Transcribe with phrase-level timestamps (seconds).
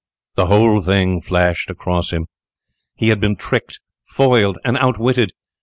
[0.09, 2.25] |++ The whole thing flashed across him.
[2.95, 5.31] He had been tricked, foiled, and out witted!